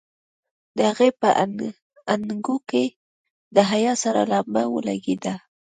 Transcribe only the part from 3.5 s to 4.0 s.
د حيا